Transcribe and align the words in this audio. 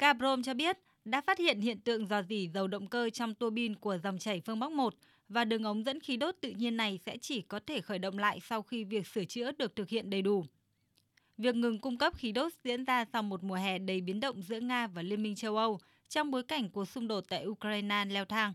Gazprom 0.00 0.42
cho 0.42 0.54
biết 0.54 0.78
đã 1.04 1.20
phát 1.20 1.38
hiện 1.38 1.60
hiện 1.60 1.80
tượng 1.80 2.06
dò 2.06 2.22
dỉ 2.22 2.48
dầu 2.54 2.66
động 2.66 2.86
cơ 2.86 3.10
trong 3.10 3.34
tua 3.34 3.50
bin 3.50 3.74
của 3.74 3.98
dòng 3.98 4.18
chảy 4.18 4.40
phương 4.40 4.60
Bắc 4.60 4.72
1 4.72 4.94
và 5.28 5.44
đường 5.44 5.64
ống 5.64 5.84
dẫn 5.84 6.00
khí 6.00 6.16
đốt 6.16 6.34
tự 6.40 6.50
nhiên 6.50 6.76
này 6.76 6.98
sẽ 7.06 7.16
chỉ 7.16 7.42
có 7.42 7.60
thể 7.66 7.80
khởi 7.80 7.98
động 7.98 8.18
lại 8.18 8.40
sau 8.40 8.62
khi 8.62 8.84
việc 8.84 9.06
sửa 9.06 9.24
chữa 9.24 9.52
được 9.52 9.76
thực 9.76 9.88
hiện 9.88 10.10
đầy 10.10 10.22
đủ. 10.22 10.44
Việc 11.38 11.54
ngừng 11.54 11.78
cung 11.78 11.98
cấp 11.98 12.14
khí 12.16 12.32
đốt 12.32 12.52
diễn 12.64 12.84
ra 12.84 13.04
sau 13.12 13.22
một 13.22 13.44
mùa 13.44 13.54
hè 13.54 13.78
đầy 13.78 14.00
biến 14.00 14.20
động 14.20 14.42
giữa 14.42 14.60
Nga 14.60 14.86
và 14.86 15.02
Liên 15.02 15.22
minh 15.22 15.34
châu 15.34 15.56
Âu 15.56 15.78
trong 16.08 16.30
bối 16.30 16.42
cảnh 16.42 16.70
cuộc 16.70 16.84
xung 16.84 17.08
đột 17.08 17.24
tại 17.28 17.46
Ukraine 17.46 18.04
leo 18.04 18.24
thang. 18.24 18.52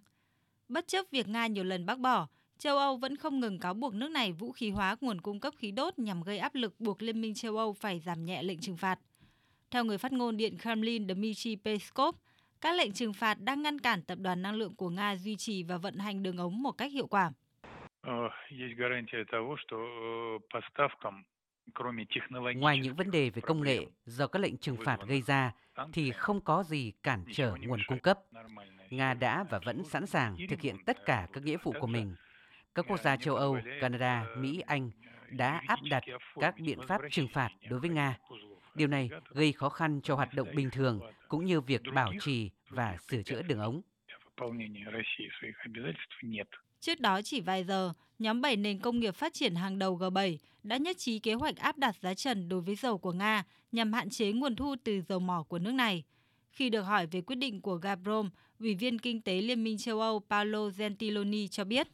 Bất 0.69 0.87
chấp 0.87 1.05
việc 1.11 1.27
Nga 1.27 1.47
nhiều 1.47 1.63
lần 1.63 1.85
bác 1.85 1.99
bỏ, 1.99 2.27
châu 2.59 2.77
Âu 2.77 2.97
vẫn 2.97 3.17
không 3.17 3.39
ngừng 3.39 3.59
cáo 3.59 3.73
buộc 3.73 3.93
nước 3.93 4.11
này 4.11 4.31
vũ 4.31 4.51
khí 4.51 4.69
hóa 4.69 4.97
nguồn 5.01 5.21
cung 5.21 5.39
cấp 5.39 5.53
khí 5.57 5.71
đốt 5.71 5.99
nhằm 5.99 6.23
gây 6.23 6.37
áp 6.37 6.55
lực 6.55 6.79
buộc 6.79 7.01
Liên 7.01 7.21
minh 7.21 7.33
châu 7.33 7.57
Âu 7.57 7.73
phải 7.73 7.99
giảm 7.99 8.25
nhẹ 8.25 8.43
lệnh 8.43 8.59
trừng 8.59 8.77
phạt. 8.77 8.99
Theo 9.71 9.85
người 9.85 9.97
phát 9.97 10.11
ngôn 10.11 10.37
Điện 10.37 10.57
Kremlin 10.57 11.07
Dmitry 11.07 11.55
Peskov, 11.55 12.15
các 12.61 12.75
lệnh 12.75 12.91
trừng 12.91 13.13
phạt 13.13 13.37
đang 13.39 13.61
ngăn 13.61 13.79
cản 13.79 14.01
tập 14.01 14.17
đoàn 14.21 14.41
năng 14.41 14.55
lượng 14.55 14.75
của 14.75 14.89
Nga 14.89 15.15
duy 15.15 15.35
trì 15.35 15.63
và 15.63 15.77
vận 15.77 15.97
hành 15.97 16.23
đường 16.23 16.37
ống 16.37 16.63
một 16.63 16.71
cách 16.71 16.91
hiệu 16.91 17.07
quả. 17.07 17.31
Э, 18.01 18.11
Ngoài 22.55 22.77
những 22.77 22.95
vấn 22.95 23.11
đề 23.11 23.29
về 23.29 23.41
công 23.41 23.61
nghệ 23.61 23.85
do 24.05 24.27
các 24.27 24.39
lệnh 24.39 24.57
trừng 24.57 24.77
phạt 24.85 24.97
gây 25.07 25.21
ra, 25.21 25.53
thì 25.93 26.11
không 26.11 26.41
có 26.41 26.63
gì 26.63 26.91
cản 27.03 27.23
trở 27.33 27.55
nguồn 27.61 27.79
cung 27.87 27.99
cấp. 27.99 28.19
Nga 28.89 29.13
đã 29.13 29.43
và 29.49 29.59
vẫn 29.65 29.83
sẵn 29.83 30.05
sàng 30.05 30.37
thực 30.49 30.61
hiện 30.61 30.75
tất 30.85 31.05
cả 31.05 31.27
các 31.33 31.43
nghĩa 31.43 31.57
vụ 31.63 31.73
của 31.79 31.87
mình. 31.87 32.15
Các 32.75 32.85
quốc 32.87 32.99
gia 32.99 33.17
châu 33.17 33.35
Âu, 33.35 33.57
Canada, 33.81 34.25
Mỹ, 34.37 34.59
Anh 34.65 34.91
đã 35.29 35.61
áp 35.67 35.79
đặt 35.89 36.03
các 36.39 36.55
biện 36.59 36.79
pháp 36.87 37.01
trừng 37.11 37.27
phạt 37.33 37.49
đối 37.69 37.79
với 37.79 37.89
Nga. 37.89 38.17
Điều 38.75 38.87
này 38.87 39.09
gây 39.29 39.53
khó 39.53 39.69
khăn 39.69 40.01
cho 40.03 40.15
hoạt 40.15 40.33
động 40.33 40.47
bình 40.55 40.69
thường 40.69 40.99
cũng 41.27 41.45
như 41.45 41.61
việc 41.61 41.81
bảo 41.93 42.13
trì 42.21 42.49
và 42.69 42.97
sửa 43.09 43.23
chữa 43.23 43.41
đường 43.41 43.59
ống. 43.59 43.81
Trước 46.79 46.99
đó 46.99 47.21
chỉ 47.21 47.41
vài 47.41 47.63
giờ, 47.63 47.93
nhóm 48.19 48.41
7 48.41 48.55
nền 48.55 48.79
công 48.79 48.99
nghiệp 48.99 49.15
phát 49.15 49.33
triển 49.33 49.55
hàng 49.55 49.79
đầu 49.79 49.97
G7 49.97 50.37
đã 50.63 50.77
nhất 50.77 50.97
trí 50.97 51.19
kế 51.19 51.33
hoạch 51.33 51.57
áp 51.57 51.77
đặt 51.77 51.95
giá 52.01 52.13
trần 52.13 52.49
đối 52.49 52.61
với 52.61 52.75
dầu 52.75 52.97
của 52.97 53.11
Nga 53.11 53.43
nhằm 53.71 53.93
hạn 53.93 54.09
chế 54.09 54.31
nguồn 54.31 54.55
thu 54.55 54.75
từ 54.83 55.01
dầu 55.01 55.19
mỏ 55.19 55.43
của 55.43 55.59
nước 55.59 55.71
này. 55.71 56.03
Khi 56.51 56.69
được 56.69 56.81
hỏi 56.81 57.07
về 57.07 57.21
quyết 57.21 57.35
định 57.35 57.61
của 57.61 57.77
Gazprom, 57.77 58.29
Ủy 58.59 58.75
viên 58.75 58.99
Kinh 58.99 59.21
tế 59.21 59.41
Liên 59.41 59.63
minh 59.63 59.77
châu 59.77 60.01
Âu 60.01 60.21
Paolo 60.29 60.69
Gentiloni 60.77 61.47
cho 61.47 61.63
biết. 61.63 61.87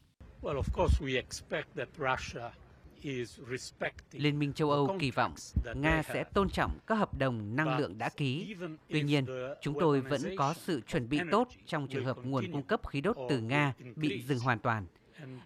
Liên 4.12 4.38
minh 4.38 4.52
châu 4.52 4.70
Âu 4.70 4.96
kỳ 4.98 5.10
vọng 5.10 5.34
Nga 5.74 6.02
sẽ 6.02 6.24
tôn 6.24 6.48
trọng 6.50 6.78
các 6.86 6.94
hợp 6.94 7.18
đồng 7.18 7.56
năng 7.56 7.78
lượng 7.78 7.98
đã 7.98 8.08
ký. 8.08 8.54
Tuy 8.88 9.02
nhiên, 9.02 9.26
chúng 9.62 9.80
tôi 9.80 10.00
vẫn 10.00 10.36
có 10.36 10.54
sự 10.54 10.80
chuẩn 10.80 11.08
bị 11.08 11.20
tốt 11.30 11.48
trong 11.66 11.88
trường 11.88 12.04
hợp 12.04 12.16
nguồn 12.24 12.52
cung 12.52 12.62
cấp 12.62 12.88
khí 12.88 13.00
đốt 13.00 13.16
từ 13.28 13.40
Nga 13.40 13.74
bị 13.96 14.22
dừng 14.22 14.38
hoàn 14.38 14.58
toàn. 14.58 14.86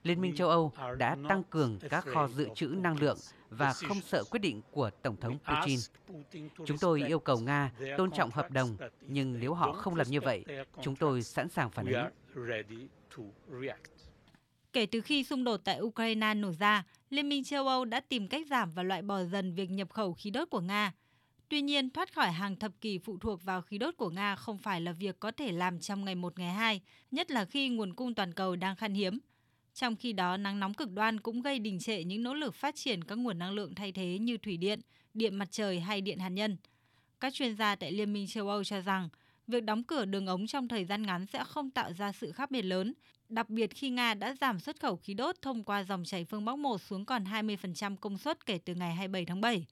Liên 0.03 0.21
minh 0.21 0.35
châu 0.37 0.49
Âu 0.49 0.73
đã 0.99 1.17
tăng 1.29 1.43
cường 1.51 1.79
các 1.91 2.05
kho 2.05 2.29
dự 2.29 2.49
trữ 2.55 2.67
năng 2.67 3.01
lượng 3.01 3.19
và 3.51 3.73
không 3.73 4.01
sợ 4.01 4.25
quyết 4.31 4.41
định 4.41 4.63
của 4.71 4.91
Tổng 5.03 5.17
thống 5.17 5.39
Putin. 5.39 5.79
Chúng 6.67 6.79
tôi 6.79 7.03
yêu 7.07 7.19
cầu 7.19 7.39
Nga 7.39 7.73
tôn 7.99 8.11
trọng 8.11 8.31
hợp 8.31 8.51
đồng, 8.51 8.77
nhưng 9.01 9.41
nếu 9.41 9.55
họ 9.55 9.73
không 9.73 9.97
làm 9.97 10.07
như 10.11 10.21
vậy, 10.21 10.45
chúng 10.83 10.97
tôi 10.97 11.23
sẵn 11.23 11.49
sàng 11.49 11.71
phản 11.71 11.87
ứng. 11.87 12.05
Kể 14.77 14.87
từ 14.87 15.01
khi 15.01 15.25
xung 15.25 15.45
đột 15.45 15.57
tại 15.65 15.81
Ukraine 15.81 16.35
nổ 16.35 16.53
ra, 16.53 16.85
Liên 17.11 17.29
minh 17.29 17.45
châu 17.45 17.69
Âu 17.69 17.85
đã 17.85 18.01
tìm 18.01 18.29
cách 18.29 18.47
giảm 18.47 18.71
và 18.71 18.83
loại 18.83 19.03
bỏ 19.03 19.25
dần 19.25 19.55
việc 19.55 19.71
nhập 19.71 19.91
khẩu 19.91 20.15
khí 20.15 20.31
đốt 20.31 20.51
của 20.51 20.61
Nga. 20.61 20.93
Tuy 21.49 21.63
nhiên, 21.63 21.91
thoát 21.91 22.15
khỏi 22.15 22.33
hàng 22.33 22.57
thập 22.57 22.73
kỷ 22.81 22.99
phụ 22.99 23.19
thuộc 23.19 23.43
vào 23.43 23.63
khí 23.63 23.79
đốt 23.79 23.97
của 23.97 24.11
Nga 24.11 24.37
không 24.37 24.59
phải 24.59 24.81
là 24.81 24.93
việc 24.93 25.21
có 25.21 25.31
thể 25.31 25.53
làm 25.53 25.81
trong 25.81 26.05
ngày 26.05 26.15
một 26.15 26.39
ngày 26.39 26.53
hai, 26.53 26.81
nhất 27.11 27.31
là 27.31 27.45
khi 27.45 27.69
nguồn 27.69 27.95
cung 27.95 28.15
toàn 28.15 28.35
cầu 28.35 28.57
đang 28.57 28.77
khan 28.77 28.95
hiếm. 28.95 29.19
Trong 29.75 29.97
khi 29.97 30.13
đó, 30.13 30.37
nắng 30.37 30.61
nóng 30.61 30.75
cực 30.75 30.91
đoan 30.91 31.21
cũng 31.21 31.43
gây 31.43 31.59
đình 31.59 31.79
trệ 31.79 32.05
những 32.05 32.23
nỗ 32.23 32.35
lực 32.35 32.55
phát 32.55 32.75
triển 32.75 33.05
các 33.05 33.19
nguồn 33.19 33.39
năng 33.39 33.53
lượng 33.53 33.75
thay 33.75 33.93
thế 33.93 34.19
như 34.19 34.39
thủy 34.39 34.57
điện, 34.57 34.81
điện 35.15 35.35
mặt 35.35 35.49
trời 35.51 35.81
hay 35.81 36.01
điện 36.01 36.19
hạt 36.19 36.29
nhân. 36.29 36.57
Các 37.21 37.35
chuyên 37.35 37.57
gia 37.57 37.75
tại 37.75 37.93
Liên 37.93 38.13
minh 38.13 38.27
châu 38.27 38.49
Âu 38.49 38.65
cho 38.65 38.81
rằng, 38.81 39.09
việc 39.47 39.65
đóng 39.65 39.85
cửa 39.85 40.05
đường 40.05 40.27
ống 40.27 40.47
trong 40.47 40.69
thời 40.69 40.85
gian 40.85 41.03
ngắn 41.03 41.27
sẽ 41.27 41.45
không 41.45 41.71
tạo 41.71 41.93
ra 41.93 42.13
sự 42.13 42.33
khác 42.33 42.51
biệt 42.51 42.63
lớn, 42.63 42.95
đặc 43.29 43.51
biệt 43.51 43.75
khi 43.75 43.91
Nga 43.91 44.15
đã 44.15 44.35
giảm 44.41 44.61
xuất 44.61 44.81
khẩu 44.81 44.97
khí 44.97 45.15
đốt 45.15 45.37
thông 45.43 45.65
qua 45.65 45.85
dòng 45.85 46.05
chảy 46.05 46.25
phương 46.25 46.45
Bắc 46.45 46.59
1 46.59 46.81
xuống 46.81 47.05
còn 47.05 47.25
20% 47.25 47.97
công 47.97 48.19
suất 48.19 48.47
kể 48.47 48.59
từ 48.59 48.75
ngày 48.75 48.95
27 48.95 49.25
tháng 49.25 49.41
7. 49.41 49.67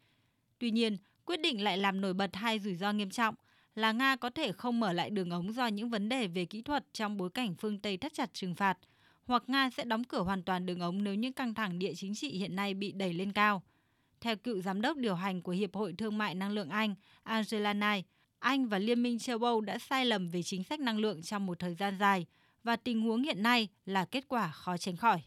Tuy 0.59 0.71
nhiên, 0.71 0.97
quyết 1.25 1.41
định 1.41 1.65
lại 1.65 1.79
làm 1.79 2.01
nổi 2.01 2.15
bật 2.15 2.37
hai 2.37 2.59
rủi 2.59 2.75
ro 2.75 2.93
nghiêm 2.93 3.11
trọng 3.11 3.35
là 3.75 3.93
Nga 3.93 4.17
có 4.17 4.31
thể 4.31 4.53
không 4.53 4.81
mở 4.81 4.93
lại 4.93 5.11
đường 5.11 5.31
ống 5.31 5.53
do 5.53 5.67
những 5.67 5.91
vấn 5.91 6.09
đề 6.09 6.27
về 6.27 6.45
kỹ 6.45 6.63
thuật 6.63 6.85
trong 6.93 7.17
bối 7.17 7.31
cảnh 7.31 7.55
phương 7.55 7.79
Tây 7.79 7.97
thắt 7.97 8.15
chặt 8.15 8.35
trừng 8.35 8.55
phạt, 8.55 8.79
hoặc 9.25 9.43
Nga 9.47 9.71
sẽ 9.71 9.85
đóng 9.85 10.05
cửa 10.05 10.23
hoàn 10.23 10.43
toàn 10.43 10.67
đường 10.67 10.81
ống 10.81 11.05
nếu 11.05 11.15
những 11.15 11.33
căng 11.33 11.55
thẳng 11.55 11.79
địa 11.79 11.93
chính 11.97 12.15
trị 12.15 12.29
hiện 12.29 12.57
nay 12.57 12.75
bị 12.75 12.93
đẩy 12.93 13.13
lên 13.13 13.33
cao. 13.33 13.63
Theo 14.21 14.37
cựu 14.37 14.61
giám 14.61 14.81
đốc 14.81 14.97
điều 14.97 15.15
hành 15.15 15.43
của 15.43 15.53
Hiệp 15.53 15.75
hội 15.75 15.95
Thương 15.99 16.19
mại 16.19 16.35
Năng 16.35 16.53
lượng 16.53 16.69
Anh, 16.69 16.95
Angela 17.23 17.73
Knight, 17.73 18.07
anh 18.45 18.67
và 18.67 18.79
Liên 18.79 19.03
minh 19.03 19.19
châu 19.19 19.39
Âu 19.39 19.61
đã 19.61 19.79
sai 19.79 20.07
lầm 20.07 20.29
về 20.29 20.43
chính 20.43 20.65
sách 20.65 20.81
năng 20.81 20.99
lượng 20.99 21.23
trong 21.23 21.47
một 21.47 21.59
thời 21.59 21.75
gian 21.75 21.99
dài, 22.01 22.27
và 22.65 22.77
tình 22.77 23.01
huống 23.01 23.23
hiện 23.23 23.43
nay 23.43 23.69
là 23.85 24.05
kết 24.05 24.25
quả 24.29 24.51
khó 24.51 24.77
tránh 24.77 24.97
khỏi. 24.97 25.23